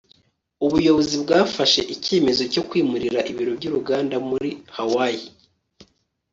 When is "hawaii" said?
4.75-5.25